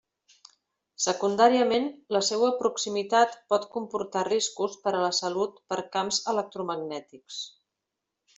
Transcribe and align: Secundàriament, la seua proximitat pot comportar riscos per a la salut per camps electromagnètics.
Secundàriament, 1.03 1.83
la 2.17 2.21
seua 2.29 2.49
proximitat 2.61 3.37
pot 3.55 3.67
comportar 3.75 4.25
riscos 4.29 4.79
per 4.87 4.95
a 4.95 5.03
la 5.05 5.11
salut 5.19 5.63
per 5.75 5.81
camps 5.99 6.21
electromagnètics. 6.35 7.41